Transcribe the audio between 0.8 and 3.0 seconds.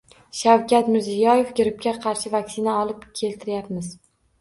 Mirziyoyev: Grippga qarshi vaksina